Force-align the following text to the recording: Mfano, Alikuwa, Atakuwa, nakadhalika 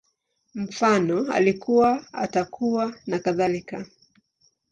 Mfano, 0.55 1.31
Alikuwa, 1.33 2.05
Atakuwa, 2.13 2.93
nakadhalika 3.07 3.85